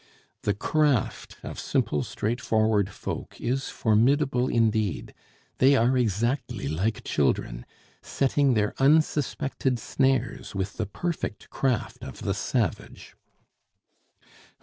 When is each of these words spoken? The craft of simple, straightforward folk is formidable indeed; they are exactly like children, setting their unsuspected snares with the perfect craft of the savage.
The 0.41 0.55
craft 0.55 1.37
of 1.43 1.59
simple, 1.59 2.01
straightforward 2.01 2.89
folk 2.89 3.39
is 3.39 3.69
formidable 3.69 4.47
indeed; 4.47 5.13
they 5.59 5.75
are 5.75 5.95
exactly 5.95 6.67
like 6.67 7.03
children, 7.03 7.67
setting 8.01 8.55
their 8.55 8.73
unsuspected 8.79 9.77
snares 9.77 10.55
with 10.55 10.77
the 10.77 10.87
perfect 10.87 11.51
craft 11.51 12.03
of 12.03 12.23
the 12.23 12.33
savage. 12.33 13.15